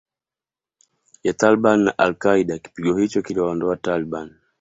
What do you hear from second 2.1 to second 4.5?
Qaeda Kipigo hicho kiliwaondoa Taliban